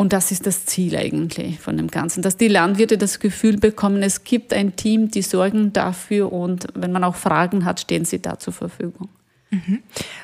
Und 0.01 0.15
das 0.15 0.31
ist 0.31 0.47
das 0.47 0.65
Ziel 0.65 0.97
eigentlich 0.97 1.61
von 1.61 1.77
dem 1.77 1.89
Ganzen, 1.89 2.23
dass 2.23 2.39
die 2.39 2.49
Landwirte 2.49 2.97
das 2.97 3.21
Gefühl 3.21 3.59
bekommen, 3.59 4.03
es 4.03 4.25
gibt 4.25 4.55
ein 4.55 4.75
Team, 4.75 5.11
die 5.11 5.21
sorgen 5.21 5.75
dafür 5.75 6.33
und 6.33 6.69
wenn 6.73 6.91
man 6.91 7.05
auch 7.05 7.17
Fragen 7.17 7.67
hat, 7.67 7.81
stehen 7.81 8.07
sie 8.07 8.23
da 8.23 8.39
zur 8.39 8.55
Verfügung. 8.55 9.11
Mhm. 9.51 9.83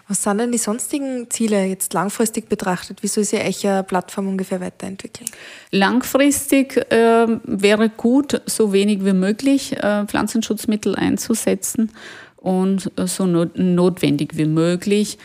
Was 0.08 0.22
sind 0.22 0.38
denn 0.38 0.50
die 0.50 0.56
sonstigen 0.56 1.28
Ziele 1.28 1.66
jetzt 1.66 1.92
langfristig 1.92 2.48
betrachtet? 2.48 3.02
Wie 3.02 3.06
soll 3.06 3.24
sich 3.24 3.66
eure 3.66 3.82
Plattform 3.82 4.28
ungefähr 4.28 4.62
weiterentwickeln? 4.62 5.28
Langfristig 5.72 6.78
äh, 6.90 7.26
wäre 7.44 7.90
gut, 7.90 8.40
so 8.46 8.72
wenig 8.72 9.04
wie 9.04 9.12
möglich 9.12 9.76
äh, 9.76 10.06
Pflanzenschutzmittel 10.06 10.96
einzusetzen 10.96 11.92
und 12.36 12.90
äh, 12.96 13.06
so 13.06 13.26
not 13.26 13.58
notwendig 13.58 14.38
wie 14.38 14.46
möglich 14.46 15.18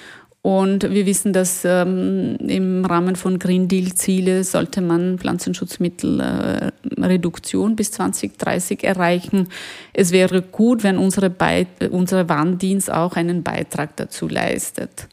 Und 0.43 0.89
wir 0.89 1.05
wissen, 1.05 1.33
dass 1.33 1.63
ähm, 1.65 2.37
im 2.39 2.83
Rahmen 2.83 3.15
von 3.15 3.37
Green 3.37 3.67
Deal-Ziele 3.67 4.43
sollte 4.43 4.81
man 4.81 5.19
Pflanzenschutzmittelreduktion 5.19 7.73
äh, 7.73 7.75
bis 7.75 7.91
2030 7.91 8.83
erreichen. 8.83 9.49
Es 9.93 10.11
wäre 10.11 10.41
gut, 10.41 10.81
wenn 10.83 10.97
unsere, 10.97 11.29
Be 11.29 11.67
unsere 11.91 12.27
Warndienst 12.27 12.91
auch 12.91 13.17
einen 13.17 13.43
Beitrag 13.43 13.95
dazu 13.97 14.27
leistet 14.27 15.07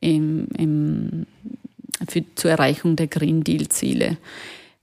im, 0.00 0.48
im, 0.56 1.26
für, 2.08 2.24
zur 2.34 2.52
Erreichung 2.52 2.96
der 2.96 3.08
Green 3.08 3.44
Deal-Ziele. 3.44 4.16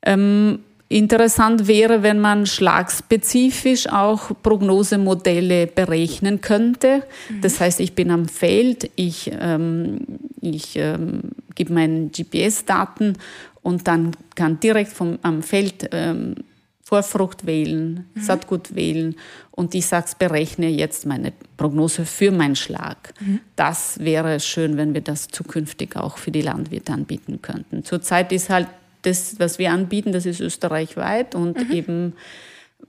Ähm, 0.05 0.59
Interessant 0.91 1.67
wäre, 1.67 2.01
wenn 2.01 2.19
man 2.19 2.47
schlagspezifisch 2.47 3.87
auch 3.89 4.31
Prognosemodelle 4.41 5.67
berechnen 5.67 6.41
könnte. 6.41 7.03
Mhm. 7.29 7.41
Das 7.41 7.59
heißt, 7.59 7.79
ich 7.79 7.93
bin 7.93 8.09
am 8.09 8.27
Feld, 8.27 8.89
ich, 8.95 9.31
ähm, 9.39 9.99
ich 10.41 10.75
ähm, 10.77 11.21
gebe 11.53 11.73
meine 11.73 12.07
GPS-Daten 12.07 13.17
und 13.61 13.87
dann 13.87 14.15
kann 14.33 14.59
direkt 14.59 14.91
vom, 14.91 15.19
am 15.21 15.43
Feld 15.43 15.89
ähm, 15.91 16.33
Vorfrucht 16.81 17.45
wählen, 17.45 18.07
mhm. 18.15 18.21
Saatgut 18.21 18.73
wählen 18.73 19.15
und 19.51 19.75
ich 19.75 19.85
sage, 19.85 20.07
berechne 20.17 20.69
jetzt 20.69 21.05
meine 21.05 21.33
Prognose 21.55 22.03
für 22.03 22.31
meinen 22.31 22.55
Schlag. 22.55 23.13
Mhm. 23.19 23.41
Das 23.55 23.99
wäre 23.99 24.39
schön, 24.39 24.75
wenn 24.75 24.95
wir 24.95 25.01
das 25.01 25.27
zukünftig 25.27 25.95
auch 25.95 26.17
für 26.17 26.31
die 26.31 26.41
Landwirte 26.41 26.93
anbieten 26.93 27.43
könnten. 27.43 27.83
Zurzeit 27.83 28.31
ist 28.31 28.49
halt 28.49 28.69
das, 29.01 29.39
was 29.39 29.59
wir 29.59 29.71
anbieten, 29.71 30.11
das 30.11 30.25
ist 30.25 30.39
österreichweit 30.39 31.35
und 31.35 31.69
mhm. 31.69 31.71
eben, 31.71 32.13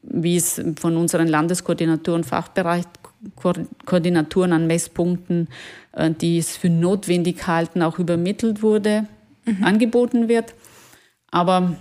wie 0.03 0.37
es 0.37 0.63
von 0.79 0.97
unseren 0.97 1.29
Landeskoordinatoren, 1.29 2.25
Fachbereichkoordinatoren 2.25 4.53
an 4.53 4.67
Messpunkten, 4.67 5.49
äh, 5.93 6.11
die 6.11 6.39
es 6.39 6.57
für 6.57 6.71
notwendig 6.71 7.47
halten, 7.47 7.83
auch 7.83 7.99
übermittelt 7.99 8.63
wurde, 8.63 9.07
mhm. 9.45 9.65
angeboten 9.65 10.29
wird. 10.29 10.55
Aber 11.31 11.77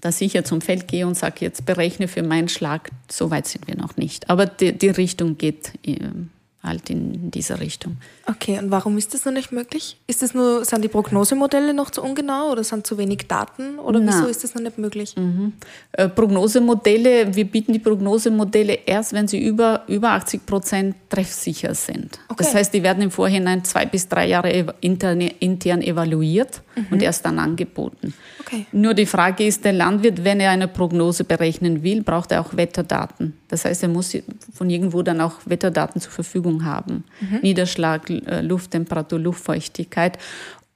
dass 0.00 0.20
ich 0.20 0.32
jetzt 0.32 0.48
zum 0.48 0.60
Feld 0.60 0.88
gehe 0.88 1.06
und 1.06 1.14
sage, 1.14 1.36
jetzt 1.40 1.66
berechne 1.66 2.08
für 2.08 2.22
meinen 2.22 2.48
Schlag, 2.48 2.90
so 3.10 3.30
weit 3.30 3.46
sind 3.46 3.68
wir 3.68 3.76
noch 3.76 3.96
nicht. 3.96 4.30
Aber 4.30 4.46
die, 4.46 4.72
die 4.72 4.88
Richtung 4.88 5.36
geht 5.36 5.72
ähm, 5.84 6.30
halt 6.62 6.90
in 6.90 7.30
dieser 7.30 7.58
Richtung. 7.60 7.96
Okay, 8.26 8.58
und 8.58 8.70
warum 8.70 8.98
ist 8.98 9.14
das 9.14 9.24
noch 9.24 9.32
nicht 9.32 9.50
möglich? 9.50 9.96
Ist 10.06 10.20
das 10.20 10.34
nur, 10.34 10.64
sind 10.64 10.82
die 10.84 10.88
Prognosemodelle 10.88 11.72
noch 11.72 11.90
zu 11.90 12.02
ungenau 12.02 12.50
oder 12.52 12.62
sind 12.64 12.86
zu 12.86 12.98
wenig 12.98 13.26
Daten 13.28 13.78
oder 13.78 13.98
Na. 13.98 14.12
wieso 14.12 14.26
ist 14.26 14.44
das 14.44 14.54
noch 14.54 14.62
nicht 14.62 14.76
möglich? 14.76 15.16
Mhm. 15.16 15.54
Äh, 15.92 16.08
Prognosemodelle, 16.08 17.34
wir 17.34 17.44
bieten 17.46 17.72
die 17.72 17.78
Prognosemodelle 17.78 18.74
erst, 18.84 19.14
wenn 19.14 19.26
sie 19.26 19.42
über, 19.42 19.84
über 19.88 20.10
80 20.10 20.44
Prozent 20.44 20.96
treffsicher 21.08 21.74
sind. 21.74 22.18
Okay. 22.28 22.44
Das 22.44 22.54
heißt, 22.54 22.74
die 22.74 22.82
werden 22.82 23.02
im 23.02 23.10
Vorhinein 23.10 23.64
zwei 23.64 23.86
bis 23.86 24.08
drei 24.08 24.26
Jahre 24.26 24.74
intern, 24.82 25.20
intern 25.20 25.80
evaluiert 25.80 26.60
mhm. 26.76 26.86
und 26.90 27.02
erst 27.02 27.24
dann 27.24 27.38
angeboten. 27.38 28.12
Okay. 28.40 28.66
Nur 28.72 28.92
die 28.92 29.06
Frage 29.06 29.46
ist, 29.46 29.64
der 29.64 29.72
Landwirt, 29.72 30.24
wenn 30.24 30.40
er 30.40 30.50
eine 30.50 30.68
Prognose 30.68 31.24
berechnen 31.24 31.82
will, 31.82 32.02
braucht 32.02 32.32
er 32.32 32.42
auch 32.42 32.54
Wetterdaten. 32.54 33.34
Das 33.48 33.64
heißt, 33.64 33.82
er 33.82 33.88
muss 33.88 34.16
von 34.52 34.70
irgendwo 34.70 35.02
dann 35.02 35.20
auch 35.20 35.34
Wetterdaten 35.44 36.00
zur 36.00 36.12
Verfügung 36.12 36.49
haben. 36.64 37.04
Mhm. 37.20 37.38
Niederschlag, 37.42 38.08
äh, 38.10 38.40
Lufttemperatur, 38.42 39.18
Luftfeuchtigkeit. 39.18 40.18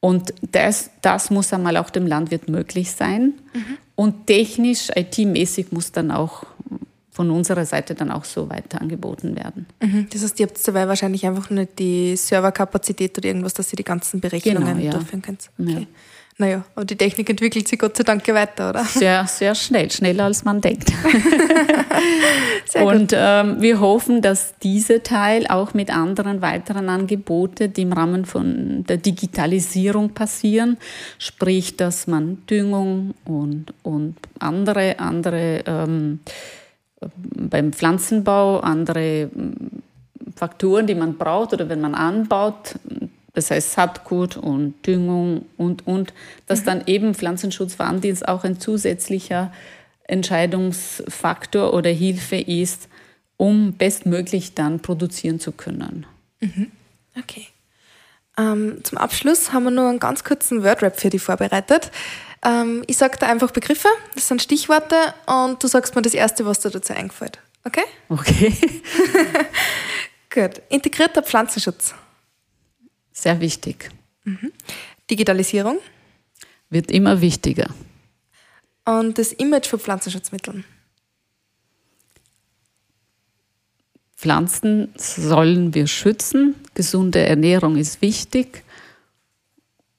Und 0.01 0.35
das, 0.53 0.91
das 1.03 1.31
muss 1.31 1.53
einmal 1.53 1.77
auch 1.77 1.91
dem 1.91 2.07
Landwirt 2.07 2.49
möglich 2.49 2.93
sein. 2.93 3.35
Mhm. 3.55 3.79
Und 3.97 4.27
technisch, 4.27 4.91
IT-mäßig 4.95 5.73
muss 5.73 5.93
dann 5.93 6.11
auch 6.11 6.45
von 7.11 7.31
unserer 7.31 7.65
Seite 7.65 7.95
dann 7.95 8.11
auch 8.11 8.25
so 8.25 8.51
weiter 8.51 8.81
angeboten 8.81 9.37
werden. 9.37 9.67
Mhm. 9.81 10.09
Das 10.13 10.23
heißt, 10.23 10.41
ihr 10.41 10.47
habt 10.47 10.67
dabei 10.67 10.89
wahrscheinlich 10.89 11.25
einfach 11.25 11.49
nicht 11.49 11.79
die 11.79 12.17
Serverkapazität 12.17 13.17
oder 13.17 13.29
irgendwas, 13.29 13.55
dass 13.55 13.73
ihr 13.73 13.77
die 13.77 13.85
ganzen 13.85 14.21
Berechnungen 14.21 14.79
genau, 14.79 14.81
ja. 14.81 14.91
durchführen 14.91 15.23
könnt. 15.23 15.49
Okay. 15.59 15.73
Ja. 15.73 15.87
Naja, 16.37 16.65
aber 16.75 16.85
die 16.85 16.97
Technik 16.97 17.31
entwickelt 17.31 17.69
sich 17.69 17.79
Gott 17.79 17.97
sei 17.97 18.03
Dank 18.03 18.27
weiter, 18.27 18.71
oder? 18.71 18.85
Sehr, 18.85 19.25
sehr 19.29 19.55
schnell, 19.55 19.89
schneller 19.93 20.25
als 20.25 20.45
man 20.45 20.61
denkt. 20.61 20.91
und 22.75 23.13
ähm, 23.15 23.61
wir 23.61 23.79
hoffen, 23.79 24.21
dass 24.21 24.59
dieser 24.59 25.05
Teil 25.05 25.47
auch 25.47 25.75
mit 25.75 25.95
anderen 25.95 26.43
weiteren 26.43 26.89
Angeboten, 26.89 27.73
die 27.73 27.83
im 27.83 27.93
Rahmen 27.93 28.25
von 28.25 28.85
der 28.89 28.97
Digitalisierung 28.97 30.11
passieren, 30.11 30.77
sprich, 31.19 31.77
dass 31.77 32.09
man 32.09 32.45
Düngung 32.51 33.15
und, 33.25 33.73
und 33.85 34.17
andere, 34.41 34.99
andere 34.99 35.63
ähm, 35.67 36.19
beim 37.17 37.73
Pflanzenbau, 37.73 38.59
andere 38.59 39.31
Faktoren, 40.35 40.89
die 40.89 40.97
man 40.97 41.17
braucht 41.17 41.53
oder 41.53 41.69
wenn 41.69 41.81
man 41.81 41.95
anbaut, 41.95 42.75
das 43.35 43.51
heißt 43.51 43.73
Saatgut 43.73 44.37
und 44.37 44.75
Düngung 44.87 45.47
und, 45.57 45.87
und, 45.87 46.15
dass 46.47 46.61
mhm. 46.63 46.65
dann 46.65 46.83
eben 46.87 47.15
Pflanzenschutzwarndienst 47.15 48.27
auch 48.27 48.45
ein 48.45 48.59
zusätzlicher 48.59 49.53
Entscheidungsfaktor 50.05 51.75
oder 51.75 51.91
Hilfe 51.91 52.37
ist, 52.37 52.89
um 53.37 53.75
bestmöglich 53.75 54.55
dann 54.55 54.81
produzieren 54.81 55.41
zu 55.41 55.53
können. 55.53 56.07
Mhm. 56.41 56.71
Okay. 57.19 57.49
Ähm, 58.37 58.81
zum 58.83 58.99
Abschluss 58.99 59.53
haben 59.53 59.65
wir 59.65 59.71
nur 59.71 59.89
einen 59.89 60.01
ganz 60.01 60.25
kurzen 60.25 60.63
Wordrap 60.63 60.99
für 60.99 61.11
dich 61.11 61.23
vorbereitet. 61.23 61.91
Ähm, 62.45 62.85
ich 62.87 62.97
sage 62.97 63.17
da 63.19 63.27
einfach 63.27 63.51
Begriffe, 63.51 63.89
das 64.15 64.29
sind 64.29 64.43
Stichworte 64.43 64.97
und 65.27 65.63
du 65.63 65.69
sagst 65.69 65.95
mir 65.95 66.03
das 66.03 66.15
Erste, 66.15 66.45
was 66.45 66.61
dir 66.61 66.71
dazu 66.71 66.93
einfällt. 66.93 67.39
Okay? 67.65 67.85
Okay. 68.09 68.55
Gut. 70.35 70.61
Integrierter 70.69 71.23
Pflanzenschutz. 71.23 71.95
Sehr 73.15 73.41
wichtig. 73.41 73.91
Mhm. 74.25 74.53
Digitalisierung? 75.09 75.79
Wird 76.69 76.91
immer 76.91 77.21
wichtiger. 77.21 77.69
Und 78.85 79.17
das 79.17 79.33
Image 79.33 79.67
von 79.67 79.79
Pflanzenschutzmitteln? 79.79 80.65
Pflanzen 84.17 84.93
sollen 84.97 85.75
wir 85.75 85.87
schützen. 85.87 86.55
Gesunde 86.75 87.21
Ernährung 87.21 87.77
ist 87.77 88.03
wichtig. 88.03 88.65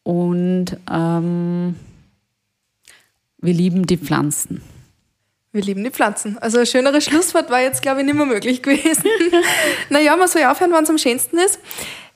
Und 0.03 0.77
ähm, 0.91 1.75
wir 3.37 3.53
lieben 3.53 3.87
die 3.87 3.97
Pflanzen. 3.97 4.61
Wir 5.51 5.61
lieben 5.61 5.83
die 5.83 5.89
Pflanzen. 5.89 6.37
Also 6.39 6.59
ein 6.59 6.65
schöneres 6.65 7.05
Schlusswort 7.05 7.49
war 7.49 7.61
jetzt, 7.61 7.81
glaube 7.81 8.01
ich, 8.01 8.05
nicht 8.05 8.15
mehr 8.15 8.25
möglich 8.25 8.61
gewesen. 8.61 9.05
naja, 9.89 10.15
man 10.17 10.27
soll 10.27 10.41
ja 10.41 10.51
aufhören, 10.51 10.71
wann 10.71 10.83
es 10.83 10.89
am 10.89 10.97
schönsten 10.97 11.37
ist. 11.37 11.59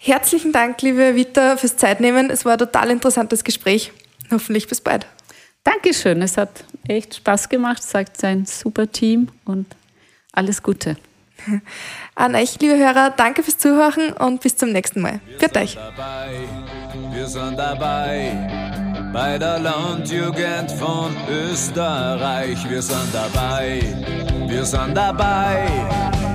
Herzlichen 0.02 0.54
Dank, 0.54 0.82
liebe 0.82 1.14
Vita, 1.16 1.58
fürs 1.58 1.76
Zeitnehmen. 1.76 2.30
Es 2.30 2.46
war 2.46 2.54
ein 2.54 2.58
total 2.58 2.90
interessantes 2.90 3.44
Gespräch. 3.44 3.92
Hoffentlich 4.32 4.66
bis 4.66 4.80
bald. 4.80 5.06
Dankeschön. 5.66 6.22
Es 6.22 6.38
hat 6.38 6.64
echt 6.88 7.16
Spaß 7.16 7.50
gemacht, 7.50 7.84
sagt 7.84 8.16
sein 8.16 8.46
super 8.46 8.90
Team 8.90 9.28
und 9.44 9.66
alles 10.32 10.64
Gute. 10.64 10.96
An 12.16 12.34
euch, 12.34 12.58
liebe 12.62 12.78
Hörer, 12.78 13.10
danke 13.10 13.44
fürs 13.44 13.58
Zuhören 13.58 14.14
und 14.14 14.40
bis 14.40 14.56
zum 14.56 14.72
nächsten 14.72 15.02
Mal. 15.02 15.20
Für 15.38 15.54
euch. 15.60 15.76
Dabei, 15.76 16.48
wir 17.12 17.28
sind 17.28 17.60
dabei 17.60 19.12
bei 19.12 19.38
der 19.38 19.60
Landjugend 19.60 20.72
von 20.80 21.14
Österreich. 21.30 22.58
Wir 22.70 22.82
sind 22.82 23.14
dabei, 23.14 23.82
wir 24.48 24.64
sind 24.64 24.96
dabei 24.96 26.29